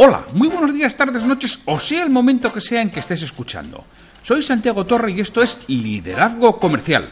Hola, 0.00 0.26
muy 0.32 0.46
buenos 0.46 0.72
días, 0.72 0.96
tardes, 0.96 1.24
noches, 1.24 1.58
o 1.64 1.80
sea 1.80 2.04
el 2.04 2.10
momento 2.10 2.52
que 2.52 2.60
sea 2.60 2.80
en 2.80 2.88
que 2.88 3.00
estés 3.00 3.20
escuchando. 3.22 3.84
Soy 4.22 4.42
Santiago 4.42 4.86
Torre 4.86 5.10
y 5.10 5.18
esto 5.18 5.42
es 5.42 5.58
Liderazgo 5.66 6.60
Comercial, 6.60 7.08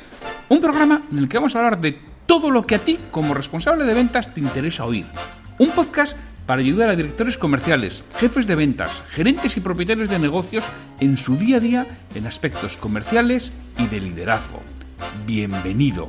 un 0.48 0.60
programa 0.60 1.02
en 1.10 1.18
el 1.18 1.28
que 1.28 1.36
vamos 1.36 1.56
a 1.56 1.58
hablar 1.58 1.80
de 1.80 1.98
todo 2.26 2.48
lo 2.48 2.64
que 2.64 2.76
a 2.76 2.78
ti, 2.78 2.96
como 3.10 3.34
responsable 3.34 3.82
de 3.82 3.92
ventas, 3.92 4.32
te 4.32 4.38
interesa 4.38 4.84
oír. 4.84 5.04
Un 5.58 5.70
podcast 5.70 6.16
para 6.46 6.60
ayudar 6.60 6.88
a 6.88 6.96
directores 6.96 7.36
comerciales, 7.36 8.04
jefes 8.18 8.46
de 8.46 8.54
ventas, 8.54 8.90
gerentes 9.10 9.56
y 9.56 9.60
propietarios 9.60 10.08
de 10.08 10.18
negocios 10.18 10.64
en 11.00 11.16
su 11.16 11.36
día 11.36 11.56
a 11.56 11.60
día 11.60 11.86
en 12.14 12.26
aspectos 12.26 12.76
comerciales 12.76 13.52
y 13.78 13.86
de 13.88 14.00
liderazgo. 14.00 14.62
Bienvenido. 15.26 16.06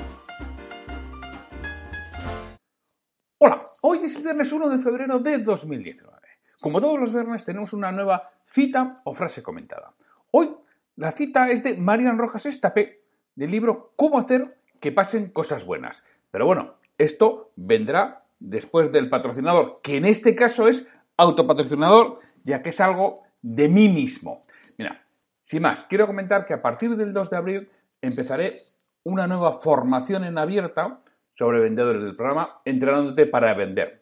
Hola, 3.39 3.66
hoy 3.81 4.00
es 4.03 4.16
el 4.16 4.22
viernes 4.23 4.53
1 4.53 4.69
de 4.69 4.80
febrero 4.80 5.19
de 5.19 5.39
2019. 5.39 6.22
Como 6.62 6.80
todos 6.80 7.00
los 7.00 7.12
viernes 7.12 7.44
tenemos 7.44 7.73
una 7.73 7.92
nueva 7.92 8.30
cita 8.45 9.02
o 9.03 9.16
frase 9.16 9.42
comentada. 9.42 9.94
Hoy 10.30 10.52
la 10.95 11.12
cita 11.12 11.50
es 11.50 11.64
de 11.64 11.75
Marian 11.75 12.19
Rojas 12.19 12.45
Estapé 12.45 13.02
del 13.36 13.50
libro 13.50 13.94
Cómo 13.95 14.19
hacer 14.19 14.59
que 14.80 14.92
pasen 14.92 15.31
cosas 15.31 15.66
buenas. 15.66 16.03
Pero 16.30 16.45
bueno, 16.45 16.75
esto 17.00 17.52
vendrá 17.56 18.25
después 18.39 18.92
del 18.92 19.09
patrocinador, 19.09 19.80
que 19.81 19.97
en 19.97 20.06
este 20.06 20.36
caso 20.36 20.67
es 20.67 20.88
autopatrocinador, 21.17 22.20
ya 22.44 22.62
que 22.62 22.70
es 22.70 22.80
algo 22.80 23.23
de 23.42 23.70
mí 23.70 23.90
mismo. 23.90 24.42
Mira, 24.78 25.04
sin 25.44 25.62
más, 25.62 25.84
quiero 25.84 26.08
comentar 26.08 26.45
que 26.45 26.53
a 26.53 26.62
partir 26.62 26.95
del 26.95 27.14
2 27.14 27.30
de 27.30 27.38
abril 27.38 27.70
empezaré 28.02 28.58
una 29.03 29.28
nueva 29.28 29.59
formación 29.59 30.23
en 30.23 30.38
abierta 30.38 31.02
sobre 31.34 31.59
vendedores 31.59 32.03
del 32.03 32.16
programa 32.16 32.62
Entrenándote 32.66 33.26
para 33.26 33.53
Vender, 33.53 34.02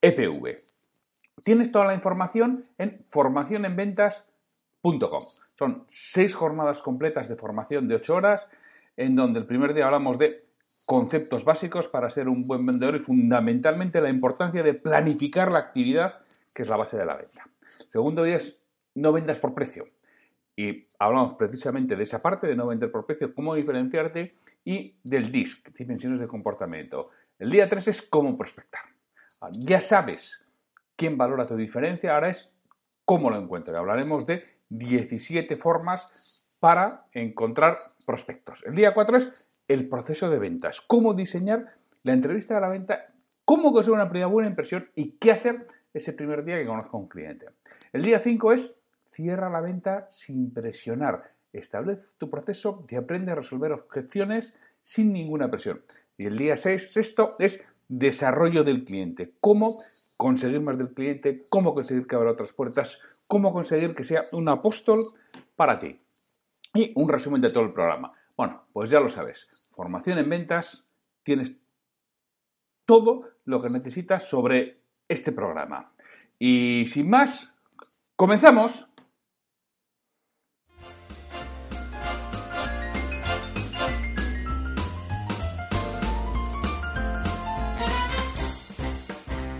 EPV. 0.00 0.58
Tienes 1.44 1.70
toda 1.72 1.86
la 1.86 1.94
información 1.94 2.66
en 2.78 3.04
formacionenventas.com. 3.10 5.24
Son 5.58 5.86
seis 5.90 6.34
jornadas 6.34 6.82
completas 6.82 7.28
de 7.28 7.36
formación 7.36 7.86
de 7.88 7.96
ocho 7.96 8.16
horas, 8.16 8.46
en 8.96 9.16
donde 9.16 9.40
el 9.40 9.46
primer 9.46 9.74
día 9.74 9.86
hablamos 9.86 10.18
de 10.18 10.44
conceptos 10.86 11.44
básicos 11.44 11.88
para 11.88 12.10
ser 12.10 12.28
un 12.28 12.46
buen 12.46 12.64
vendedor 12.66 12.96
y 12.96 13.00
fundamentalmente 13.00 14.00
la 14.00 14.10
importancia 14.10 14.62
de 14.62 14.74
planificar 14.74 15.50
la 15.52 15.60
actividad 15.60 16.20
que 16.52 16.62
es 16.62 16.68
la 16.68 16.76
base 16.76 16.96
de 16.96 17.04
la 17.04 17.16
venta. 17.16 17.48
Segundo 17.88 18.22
día 18.24 18.36
es 18.36 18.60
no 18.94 19.12
vendas 19.12 19.38
por 19.38 19.54
precio. 19.54 19.88
Y 20.56 20.86
hablamos 20.98 21.34
precisamente 21.34 21.96
de 21.96 22.02
esa 22.02 22.20
parte 22.20 22.46
de 22.46 22.56
no 22.56 22.66
vender 22.66 22.90
por 22.90 23.06
precio, 23.06 23.34
cómo 23.34 23.54
diferenciarte 23.54 24.34
y 24.64 24.96
del 25.02 25.32
DISC, 25.32 25.68
dimensiones 25.74 26.20
de 26.20 26.28
comportamiento. 26.28 27.10
El 27.38 27.50
día 27.50 27.68
3 27.68 27.88
es 27.88 28.02
cómo 28.02 28.36
prospectar. 28.36 28.82
Ah, 29.40 29.48
ya 29.52 29.80
sabes 29.80 30.44
quién 30.96 31.16
valora 31.16 31.46
tu 31.46 31.56
diferencia, 31.56 32.14
ahora 32.14 32.28
es 32.28 32.52
cómo 33.06 33.30
lo 33.30 33.38
encuentro. 33.38 33.76
Hablaremos 33.78 34.26
de 34.26 34.44
17 34.68 35.56
formas 35.56 36.46
para 36.58 37.06
encontrar 37.12 37.78
prospectos. 38.06 38.62
El 38.66 38.74
día 38.74 38.92
4 38.92 39.16
es 39.16 39.32
el 39.66 39.88
proceso 39.88 40.28
de 40.28 40.38
ventas, 40.38 40.82
cómo 40.82 41.14
diseñar 41.14 41.74
la 42.02 42.12
entrevista 42.12 42.54
de 42.54 42.60
la 42.60 42.68
venta, 42.68 43.06
cómo 43.44 43.72
conseguir 43.72 43.94
una 43.94 44.10
primera 44.10 44.26
buena 44.26 44.50
impresión 44.50 44.90
y 44.94 45.12
qué 45.12 45.32
hacer 45.32 45.66
ese 45.92 46.12
primer 46.12 46.44
día 46.44 46.58
que 46.58 46.66
conozco 46.66 46.96
a 46.96 47.00
un 47.00 47.08
cliente. 47.08 47.46
El 47.92 48.02
día 48.02 48.20
5 48.20 48.52
es 48.52 48.72
cierra 49.10 49.50
la 49.50 49.60
venta 49.60 50.06
sin 50.10 50.52
presionar. 50.52 51.32
Establece 51.52 52.06
tu 52.18 52.30
proceso 52.30 52.86
y 52.88 52.96
aprende 52.96 53.32
a 53.32 53.34
resolver 53.34 53.72
objeciones 53.72 54.54
sin 54.84 55.12
ninguna 55.12 55.50
presión. 55.50 55.82
Y 56.16 56.26
el 56.26 56.38
día 56.38 56.56
6, 56.56 56.92
sexto, 56.92 57.36
es 57.38 57.60
desarrollo 57.88 58.62
del 58.62 58.84
cliente. 58.84 59.32
Cómo 59.40 59.82
conseguir 60.16 60.60
más 60.60 60.78
del 60.78 60.94
cliente, 60.94 61.46
cómo 61.48 61.74
conseguir 61.74 62.06
que 62.06 62.14
abra 62.14 62.32
otras 62.32 62.52
puertas, 62.52 63.00
cómo 63.26 63.52
conseguir 63.52 63.94
que 63.94 64.04
sea 64.04 64.24
un 64.32 64.48
apóstol 64.48 65.04
para 65.56 65.78
ti. 65.78 65.98
Y 66.74 66.92
un 66.94 67.08
resumen 67.08 67.40
de 67.40 67.50
todo 67.50 67.64
el 67.64 67.72
programa. 67.72 68.12
Bueno, 68.36 68.62
pues 68.72 68.90
ya 68.90 69.00
lo 69.00 69.08
sabes. 69.08 69.48
Formación 69.74 70.18
en 70.18 70.30
ventas, 70.30 70.84
tienes 71.22 71.56
todo 72.86 73.28
lo 73.44 73.60
que 73.60 73.70
necesitas 73.70 74.28
sobre 74.28 74.79
este 75.10 75.32
programa. 75.32 75.92
Y 76.38 76.86
sin 76.86 77.10
más, 77.10 77.52
comenzamos. 78.14 78.86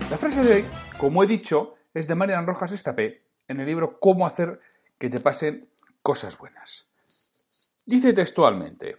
La 0.09 0.17
frase 0.17 0.43
de 0.43 0.55
hoy, 0.55 0.65
como 0.99 1.25
he 1.25 1.27
dicho, 1.27 1.75
es 1.95 2.07
de 2.07 2.15
Marian 2.15 2.47
Rojas 2.47 2.71
Estapé 2.71 3.25
en 3.49 3.59
el 3.59 3.67
libro 3.67 3.93
Cómo 3.95 4.27
hacer 4.27 4.61
que 4.99 5.11
te 5.11 5.19
pasen 5.19 5.69
cosas 6.01 6.39
buenas. 6.39 6.87
Dice 7.85 8.13
textualmente, 8.13 8.99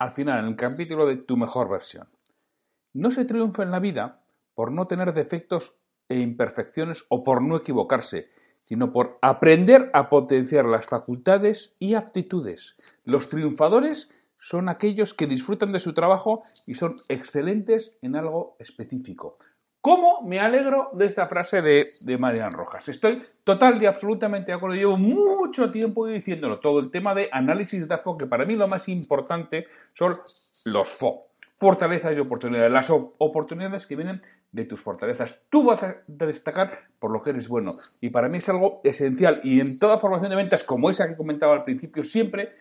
al 0.00 0.12
final, 0.12 0.40
en 0.40 0.46
el 0.46 0.56
capítulo 0.56 1.06
de 1.06 1.18
Tu 1.18 1.36
mejor 1.36 1.68
versión, 1.68 2.08
no 2.94 3.12
se 3.12 3.24
triunfa 3.24 3.62
en 3.62 3.70
la 3.70 3.78
vida 3.78 4.24
por 4.58 4.72
no 4.72 4.88
tener 4.88 5.14
defectos 5.14 5.72
e 6.08 6.18
imperfecciones 6.18 7.04
o 7.10 7.22
por 7.22 7.40
no 7.42 7.58
equivocarse, 7.58 8.28
sino 8.64 8.90
por 8.90 9.16
aprender 9.22 9.88
a 9.92 10.10
potenciar 10.10 10.64
las 10.64 10.84
facultades 10.84 11.76
y 11.78 11.94
aptitudes. 11.94 12.74
Los 13.04 13.28
triunfadores 13.28 14.10
son 14.36 14.68
aquellos 14.68 15.14
que 15.14 15.28
disfrutan 15.28 15.70
de 15.70 15.78
su 15.78 15.94
trabajo 15.94 16.42
y 16.66 16.74
son 16.74 16.96
excelentes 17.08 17.96
en 18.02 18.16
algo 18.16 18.56
específico. 18.58 19.38
¿Cómo 19.80 20.22
me 20.22 20.40
alegro 20.40 20.90
de 20.92 21.06
esta 21.06 21.28
frase 21.28 21.62
de, 21.62 21.90
de 22.00 22.18
Marian 22.18 22.50
Rojas? 22.50 22.88
Estoy 22.88 23.22
total 23.44 23.80
y 23.80 23.86
absolutamente 23.86 24.50
de 24.50 24.56
acuerdo. 24.56 24.74
Llevo 24.74 24.96
mucho 24.96 25.70
tiempo 25.70 26.04
diciéndolo. 26.08 26.58
Todo 26.58 26.80
el 26.80 26.90
tema 26.90 27.14
de 27.14 27.28
análisis 27.30 27.86
de 27.86 27.98
FO, 27.98 28.18
que 28.18 28.26
para 28.26 28.44
mí 28.44 28.56
lo 28.56 28.66
más 28.66 28.88
importante 28.88 29.68
son 29.94 30.18
los 30.64 30.88
FO 30.88 31.28
fortalezas 31.58 32.16
y 32.16 32.20
oportunidades. 32.20 32.70
Las 32.70 32.90
oportunidades 32.90 33.86
que 33.86 33.96
vienen 33.96 34.22
de 34.52 34.64
tus 34.64 34.80
fortalezas. 34.80 35.38
Tú 35.50 35.64
vas 35.64 35.82
a 35.82 36.02
destacar 36.06 36.88
por 36.98 37.10
lo 37.10 37.22
que 37.22 37.30
eres 37.30 37.48
bueno. 37.48 37.76
Y 38.00 38.10
para 38.10 38.28
mí 38.28 38.38
es 38.38 38.48
algo 38.48 38.80
esencial. 38.84 39.40
Y 39.44 39.60
en 39.60 39.78
toda 39.78 39.98
formación 39.98 40.30
de 40.30 40.36
ventas, 40.36 40.64
como 40.64 40.90
esa 40.90 41.08
que 41.08 41.16
comentaba 41.16 41.54
al 41.54 41.64
principio, 41.64 42.04
siempre 42.04 42.52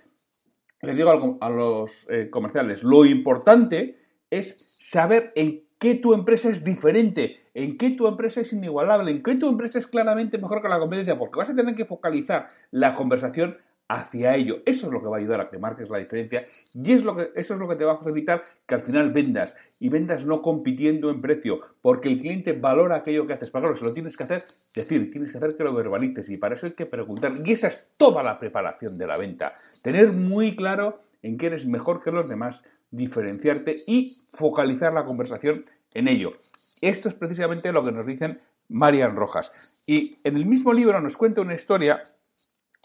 les 0.81 0.95
digo 0.95 1.37
a 1.41 1.49
los 1.49 2.07
eh, 2.09 2.29
comerciales, 2.29 2.83
lo 2.83 3.05
importante 3.05 3.97
es 4.29 4.77
saber 4.79 5.31
en 5.35 5.63
qué 5.79 5.95
tu 5.95 6.13
empresa 6.13 6.49
es 6.49 6.63
diferente, 6.63 7.39
en 7.53 7.77
qué 7.77 7.91
tu 7.91 8.07
empresa 8.07 8.41
es 8.41 8.53
inigualable, 8.53 9.11
en 9.11 9.23
qué 9.23 9.35
tu 9.35 9.49
empresa 9.49 9.79
es 9.79 9.87
claramente 9.87 10.37
mejor 10.37 10.61
que 10.61 10.69
la 10.69 10.79
competencia, 10.79 11.17
porque 11.17 11.39
vas 11.39 11.49
a 11.49 11.55
tener 11.55 11.75
que 11.75 11.85
focalizar 11.85 12.49
la 12.71 12.93
conversación 12.93 13.57
hacia 13.87 14.35
ello. 14.35 14.61
Eso 14.65 14.87
es 14.87 14.93
lo 14.93 15.01
que 15.01 15.07
va 15.07 15.17
a 15.17 15.19
ayudar 15.19 15.41
a 15.41 15.49
que 15.49 15.57
marques 15.57 15.89
la 15.89 15.97
diferencia 15.97 16.45
y 16.73 16.93
es 16.93 17.03
lo 17.03 17.15
que, 17.15 17.31
eso 17.35 17.53
es 17.53 17.59
lo 17.59 17.67
que 17.67 17.75
te 17.75 17.85
va 17.85 17.93
a 17.93 17.97
facilitar 17.97 18.43
que 18.67 18.75
al 18.75 18.81
final 18.81 19.11
vendas 19.11 19.55
y 19.79 19.89
vendas 19.89 20.25
no 20.25 20.41
compitiendo 20.41 21.09
en 21.09 21.21
precio, 21.21 21.61
porque 21.81 22.09
el 22.09 22.19
cliente 22.19 22.53
valora 22.53 22.97
aquello 22.97 23.25
que 23.27 23.33
haces. 23.33 23.49
Para 23.49 23.65
claro, 23.65 23.77
si 23.77 23.85
lo 23.85 23.93
tienes 23.93 24.17
que 24.17 24.23
hacer, 24.23 24.43
decir, 24.75 25.11
tienes 25.11 25.31
que 25.31 25.37
hacer 25.37 25.55
que 25.55 25.63
lo 25.63 25.73
verbalices 25.73 26.29
y 26.29 26.37
para 26.37 26.55
eso 26.55 26.65
hay 26.65 26.73
que 26.73 26.85
preguntar. 26.85 27.33
Y 27.43 27.51
esa 27.51 27.67
es 27.67 27.87
toda 27.97 28.23
la 28.23 28.39
preparación 28.39 28.97
de 28.97 29.07
la 29.07 29.17
venta. 29.17 29.55
Tener 29.81 30.11
muy 30.11 30.55
claro 30.55 31.01
en 31.21 31.37
que 31.37 31.47
eres 31.47 31.65
mejor 31.65 32.03
que 32.03 32.11
los 32.11 32.27
demás, 32.27 32.63
diferenciarte 32.91 33.83
y 33.85 34.17
focalizar 34.31 34.93
la 34.93 35.05
conversación 35.05 35.65
en 35.93 36.07
ello. 36.07 36.33
Esto 36.81 37.09
es 37.09 37.15
precisamente 37.15 37.71
lo 37.71 37.83
que 37.83 37.91
nos 37.91 38.05
dicen 38.05 38.39
Marian 38.69 39.15
Rojas. 39.15 39.51
Y 39.85 40.17
en 40.23 40.37
el 40.37 40.45
mismo 40.45 40.73
libro 40.73 40.99
nos 41.01 41.17
cuenta 41.17 41.41
una 41.41 41.55
historia 41.55 42.03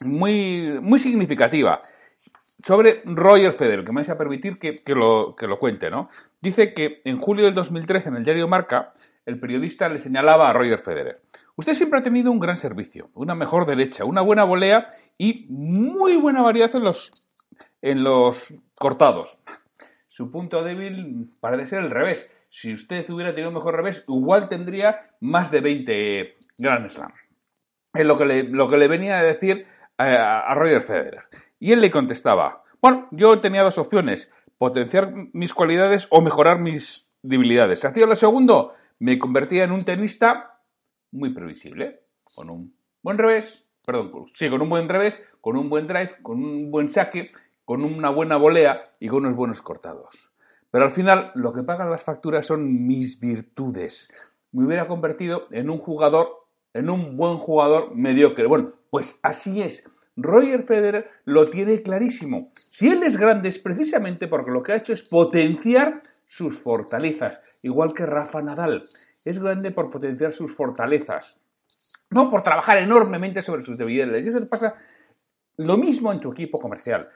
muy, 0.04 0.78
muy 0.80 0.98
significativa 0.98 1.82
sobre 2.64 3.02
Roger 3.04 3.52
Federer, 3.52 3.84
que 3.84 3.92
me 3.92 4.00
vais 4.00 4.10
a 4.10 4.18
permitir 4.18 4.58
que, 4.58 4.80
lo, 4.94 5.34
que 5.36 5.46
lo 5.46 5.58
cuente, 5.58 5.90
¿no? 5.90 6.08
Dice 6.40 6.74
que 6.74 7.02
en 7.04 7.18
julio 7.20 7.44
del 7.44 7.54
2013 7.54 8.10
en 8.10 8.16
el 8.16 8.24
diario 8.24 8.48
Marca, 8.48 8.92
el 9.26 9.38
periodista 9.38 9.88
le 9.88 9.98
señalaba 9.98 10.48
a 10.48 10.52
Roger 10.52 10.78
Federer. 10.78 11.22
Usted 11.56 11.74
siempre 11.74 11.98
ha 11.98 12.02
tenido 12.02 12.30
un 12.30 12.38
gran 12.38 12.56
servicio, 12.56 13.10
una 13.14 13.34
mejor 13.34 13.66
derecha, 13.66 14.04
una 14.04 14.22
buena 14.22 14.44
volea 14.44 14.88
y 15.18 15.46
muy 15.48 16.16
buena 16.16 16.42
variedad 16.42 16.74
en 16.74 16.84
los, 16.84 17.10
en 17.82 18.04
los 18.04 18.54
cortados. 18.74 19.36
Su 20.08 20.30
punto 20.30 20.62
débil 20.62 21.30
parece 21.40 21.70
ser 21.70 21.80
el 21.80 21.90
revés. 21.90 22.30
Si 22.48 22.72
usted 22.72 23.08
hubiera 23.10 23.32
tenido 23.32 23.48
un 23.48 23.56
mejor 23.56 23.76
revés, 23.76 24.04
igual 24.08 24.48
tendría 24.48 25.10
más 25.20 25.50
de 25.50 25.60
20 25.60 26.36
Grand 26.58 26.90
Slam. 26.90 27.12
Es 27.94 28.06
lo 28.06 28.16
que 28.16 28.44
lo 28.44 28.68
que 28.68 28.76
le 28.78 28.88
venía 28.88 29.18
a 29.18 29.22
decir 29.22 29.66
a 30.02 30.54
Roger 30.54 30.80
Federer. 30.82 31.24
Y 31.58 31.72
él 31.72 31.80
le 31.80 31.90
contestaba, 31.90 32.62
bueno, 32.80 33.06
yo 33.12 33.38
tenía 33.40 33.62
dos 33.62 33.78
opciones, 33.78 34.30
potenciar 34.58 35.12
mis 35.32 35.54
cualidades 35.54 36.08
o 36.10 36.20
mejorar 36.20 36.58
mis 36.58 37.06
debilidades. 37.22 37.80
Si 37.80 37.86
hacía 37.86 38.06
lo 38.06 38.16
segundo, 38.16 38.74
me 38.98 39.18
convertía 39.18 39.64
en 39.64 39.72
un 39.72 39.84
tenista 39.84 40.58
muy 41.12 41.30
previsible, 41.32 42.00
con 42.34 42.50
un 42.50 42.74
buen 43.02 43.18
revés, 43.18 43.64
perdón, 43.86 44.26
sí, 44.34 44.48
con 44.50 44.62
un 44.62 44.68
buen 44.68 44.88
revés, 44.88 45.22
con 45.40 45.56
un 45.56 45.68
buen 45.68 45.86
drive, 45.86 46.16
con 46.22 46.42
un 46.42 46.70
buen 46.70 46.90
saque, 46.90 47.30
con 47.64 47.84
una 47.84 48.10
buena 48.10 48.36
volea 48.36 48.82
y 48.98 49.08
con 49.08 49.24
unos 49.24 49.36
buenos 49.36 49.62
cortados. 49.62 50.30
Pero 50.70 50.84
al 50.84 50.92
final 50.92 51.30
lo 51.34 51.52
que 51.52 51.62
pagan 51.62 51.90
las 51.90 52.02
facturas 52.02 52.46
son 52.46 52.86
mis 52.86 53.20
virtudes. 53.20 54.10
Me 54.52 54.64
hubiera 54.64 54.86
convertido 54.86 55.46
en 55.50 55.70
un 55.70 55.78
jugador, 55.78 56.46
en 56.72 56.90
un 56.90 57.16
buen 57.16 57.38
jugador 57.38 57.94
mediocre. 57.94 58.46
Bueno, 58.46 58.72
pues 58.92 59.18
así 59.22 59.62
es. 59.62 59.90
Roger 60.16 60.64
Federer 60.64 61.10
lo 61.24 61.46
tiene 61.46 61.80
clarísimo. 61.80 62.52
Si 62.56 62.90
él 62.90 63.02
es 63.04 63.16
grande 63.16 63.48
es 63.48 63.58
precisamente 63.58 64.28
porque 64.28 64.50
lo 64.50 64.62
que 64.62 64.72
ha 64.72 64.76
hecho 64.76 64.92
es 64.92 65.00
potenciar 65.00 66.02
sus 66.26 66.58
fortalezas, 66.58 67.40
igual 67.62 67.94
que 67.94 68.04
Rafa 68.04 68.42
Nadal. 68.42 68.84
Es 69.24 69.38
grande 69.38 69.70
por 69.70 69.90
potenciar 69.90 70.34
sus 70.34 70.54
fortalezas, 70.54 71.40
no 72.10 72.28
por 72.28 72.42
trabajar 72.42 72.76
enormemente 72.76 73.40
sobre 73.40 73.62
sus 73.62 73.78
debilidades. 73.78 74.26
Y 74.26 74.28
eso 74.28 74.46
pasa 74.46 74.74
lo 75.56 75.78
mismo 75.78 76.12
en 76.12 76.20
tu 76.20 76.30
equipo 76.30 76.60
comercial. 76.60 77.08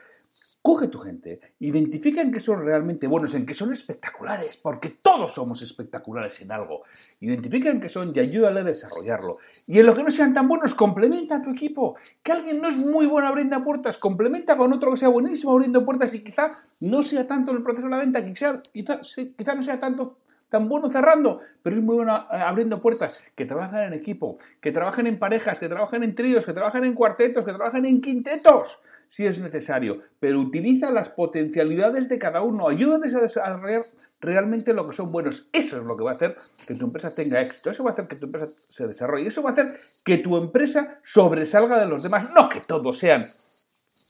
Coge 0.67 0.89
tu 0.89 0.99
gente, 0.99 1.39
identifica 1.61 2.21
en 2.21 2.33
qué 2.33 2.41
son 2.41 2.65
realmente 2.65 3.07
buenos, 3.07 3.33
en 3.37 3.47
qué 3.47 3.55
son 3.55 3.71
espectaculares, 3.71 4.57
porque 4.57 4.97
todos 5.01 5.33
somos 5.33 5.63
espectaculares 5.63 6.41
en 6.41 6.51
algo. 6.51 6.83
Identifica 7.21 7.71
en 7.71 7.81
qué 7.81 7.89
son 7.89 8.11
y 8.13 8.19
ayúdale 8.19 8.59
a 8.59 8.65
desarrollarlo. 8.65 9.39
Y 9.69 9.79
en 9.79 9.87
lo 9.87 9.95
que 9.95 10.03
no 10.03 10.11
sean 10.11 10.35
tan 10.35 10.49
buenos, 10.49 10.75
complementa 10.75 11.37
a 11.37 11.43
tu 11.43 11.51
equipo. 11.51 11.95
Que 12.21 12.33
alguien 12.33 12.61
no 12.61 12.67
es 12.67 12.77
muy 12.79 13.07
bueno 13.07 13.29
abriendo 13.29 13.63
puertas, 13.63 13.97
complementa 13.97 14.57
con 14.57 14.73
otro 14.73 14.91
que 14.91 14.97
sea 14.97 15.09
buenísimo 15.09 15.53
abriendo 15.53 15.85
puertas 15.85 16.13
y 16.13 16.25
quizá 16.25 16.65
no 16.81 17.05
sea 17.05 17.29
tanto 17.29 17.53
en 17.53 17.59
el 17.59 17.63
proceso 17.63 17.87
de 17.87 17.91
la 17.93 17.99
venta, 17.99 18.25
quizá, 18.25 18.61
quizá, 18.73 19.01
quizá 19.39 19.55
no 19.55 19.63
sea 19.63 19.79
tanto 19.79 20.19
tan 20.49 20.69
bueno 20.69 20.91
cerrando, 20.91 21.43
pero 21.63 21.77
es 21.77 21.83
muy 21.83 21.95
bueno 21.95 22.27
eh, 22.33 22.39
abriendo 22.39 22.81
puertas, 22.81 23.25
que 23.37 23.45
trabajen 23.45 23.83
en 23.83 23.93
equipo, 23.93 24.39
que 24.61 24.73
trabajen 24.73 25.07
en 25.07 25.17
parejas, 25.17 25.61
que 25.61 25.69
trabajen 25.69 26.03
en 26.03 26.17
tríos, 26.17 26.45
que 26.45 26.53
trabajen 26.53 26.85
en 26.85 26.95
cuartetos, 26.95 27.45
que 27.45 27.53
trabajen 27.53 27.85
en 27.85 28.01
quintetos 28.01 28.81
si 29.09 29.27
es 29.27 29.39
necesario, 29.41 30.03
pero 30.21 30.41
utiliza 30.41 30.91
las 30.91 31.09
potencialidades 31.09 32.09
de 32.09 32.19
cada 32.19 32.43
uno, 32.43 32.69
ayúdales 32.69 33.15
a 33.15 33.21
desarrollar 33.21 33.85
realmente 34.21 34.73
lo 34.73 34.89
que 34.89 34.97
son 34.97 35.13
buenos. 35.13 35.49
Eso 35.53 35.79
es 35.79 35.85
lo 35.85 35.97
que 35.97 36.05
va 36.05 36.13
a 36.13 36.15
hacer 36.15 36.37
que 36.67 36.75
tu 36.75 36.87
empresa 36.87 37.11
tenga 37.11 37.41
éxito, 37.41 37.71
eso 37.71 37.85
va 37.85 37.91
a 37.91 37.93
hacer 37.93 38.09
que 38.09 38.17
tu 38.17 38.27
empresa 38.27 38.53
se 38.69 38.87
desarrolle, 38.87 39.29
eso 39.29 39.43
va 39.43 39.51
a 39.51 39.53
hacer 39.53 39.79
que 40.05 40.19
tu 40.19 40.37
empresa 40.37 41.01
sobresalga 41.05 41.79
de 41.79 41.87
los 41.87 42.03
demás, 42.03 42.31
no 42.35 42.49
que 42.49 42.61
todos 42.61 42.99
sean 42.99 43.27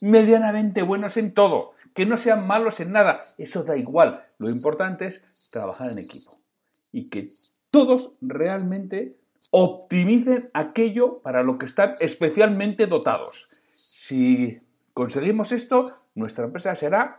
medianamente 0.00 0.82
buenos 0.82 1.16
en 1.16 1.32
todo, 1.32 1.72
que 1.94 2.06
no 2.06 2.16
sean 2.16 2.46
malos 2.46 2.80
en 2.80 2.92
nada, 2.92 3.20
eso 3.38 3.64
da 3.64 3.76
igual, 3.76 4.24
lo 4.38 4.50
importante 4.50 5.06
es 5.06 5.24
trabajar 5.50 5.90
en 5.90 5.98
equipo 5.98 6.38
y 6.92 7.08
que 7.08 7.30
todos 7.70 8.12
realmente 8.20 9.16
optimicen 9.50 10.50
aquello 10.54 11.20
para 11.20 11.42
lo 11.42 11.58
que 11.58 11.66
están 11.66 11.94
especialmente 12.00 12.86
dotados. 12.86 13.48
Si 13.74 14.60
conseguimos 14.96 15.52
esto, 15.52 15.94
nuestra 16.14 16.46
empresa 16.46 16.74
será 16.74 17.16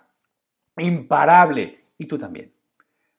imparable 0.78 1.84
y 2.00 2.08
tú 2.08 2.18
también. 2.18 2.52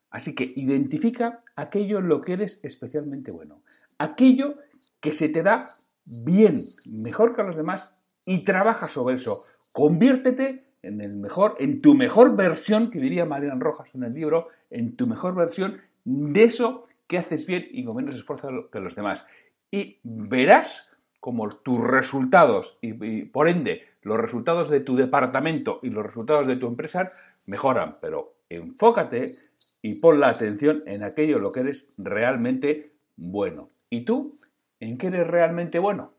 Así 0.09 0.35
que 0.35 0.51
identifica 0.53 1.43
aquello 1.55 1.99
en 1.99 2.09
lo 2.09 2.19
que 2.19 2.33
eres 2.33 2.59
especialmente 2.61 3.31
bueno, 3.31 3.61
aquello 3.97 4.55
que 4.99 5.13
se 5.13 5.29
te 5.29 5.43
da 5.43 5.77
bien, 6.03 6.65
mejor 6.85 7.33
que 7.33 7.41
a 7.41 7.45
los 7.45 7.55
demás 7.55 7.95
y 8.25 8.43
trabaja 8.43 8.89
sobre 8.89 9.15
eso. 9.15 9.43
Conviértete 9.71 10.65
en 10.81 10.99
el 10.99 11.13
mejor, 11.13 11.55
en 11.59 11.79
tu 11.79 11.95
mejor 11.95 12.35
versión, 12.35 12.91
que 12.91 12.99
diría 12.99 13.23
Marian 13.23 13.61
Rojas 13.61 13.95
en 13.95 14.03
el 14.03 14.13
libro, 14.13 14.49
en 14.71 14.97
tu 14.97 15.07
mejor 15.07 15.35
versión 15.35 15.79
de 16.03 16.43
eso 16.43 16.85
que 17.07 17.17
haces 17.17 17.45
bien 17.45 17.65
y 17.71 17.85
con 17.85 17.95
menos 17.95 18.13
esfuerzo 18.13 18.69
que 18.69 18.81
los 18.81 18.93
demás. 18.93 19.25
Y 19.71 19.99
verás 20.03 20.85
como 21.21 21.47
tus 21.47 21.79
resultados 21.79 22.77
y 22.81 23.23
por 23.23 23.47
ende 23.47 23.88
los 24.01 24.17
resultados 24.17 24.69
de 24.69 24.79
tu 24.79 24.95
departamento 24.95 25.79
y 25.83 25.89
los 25.89 26.05
resultados 26.05 26.47
de 26.47 26.55
tu 26.55 26.67
empresa 26.67 27.09
mejoran, 27.45 27.97
pero 28.01 28.33
enfócate 28.49 29.33
y 29.81 29.95
pon 29.95 30.19
la 30.19 30.29
atención 30.29 30.83
en 30.85 31.03
aquello 31.03 31.37
en 31.37 31.43
lo 31.43 31.51
que 31.51 31.61
eres 31.61 31.87
realmente 31.97 32.91
bueno. 33.15 33.69
¿Y 33.89 34.05
tú? 34.05 34.37
¿En 34.79 34.97
qué 34.97 35.07
eres 35.07 35.27
realmente 35.27 35.79
bueno? 35.79 36.13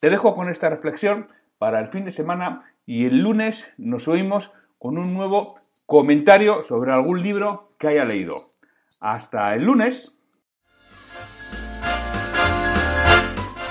Te 0.00 0.10
dejo 0.10 0.34
con 0.34 0.48
esta 0.48 0.68
reflexión 0.68 1.28
para 1.58 1.80
el 1.80 1.88
fin 1.88 2.04
de 2.04 2.12
semana 2.12 2.72
y 2.86 3.06
el 3.06 3.18
lunes 3.20 3.70
nos 3.78 4.08
oímos 4.08 4.50
con 4.78 4.98
un 4.98 5.14
nuevo 5.14 5.56
comentario 5.86 6.64
sobre 6.64 6.92
algún 6.92 7.22
libro 7.22 7.70
que 7.78 7.88
haya 7.88 8.04
leído. 8.04 8.50
Hasta 9.00 9.54
el 9.54 9.64
lunes. 9.64 10.12